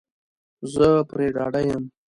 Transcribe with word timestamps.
زه 0.73 0.87
پری 1.09 1.27
ډاډه 1.35 1.61
یم 1.67 1.83